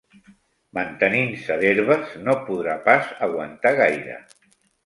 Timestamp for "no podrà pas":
2.23-3.15